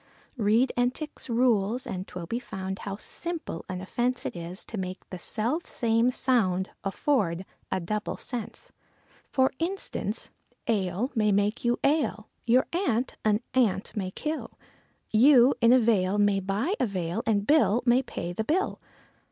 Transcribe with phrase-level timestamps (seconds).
[0.39, 5.07] Read Entick's rules, and 'twill be found, how simple an offence It is to make
[5.11, 8.71] the self same sound afford a double sense.
[9.29, 10.31] For instance,
[10.67, 14.57] ale may make you ail, your aunt an ant may kill,
[15.11, 18.79] You in a vale may buy a veil and Bill may pay the bill.